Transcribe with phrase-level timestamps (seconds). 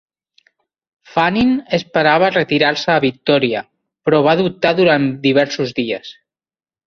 [1.15, 3.61] Fannin esperava retirar-se a Victòria,
[4.07, 6.13] però va dubtar durant diversos dies.